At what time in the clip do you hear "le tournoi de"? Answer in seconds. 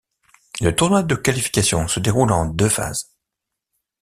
0.61-1.13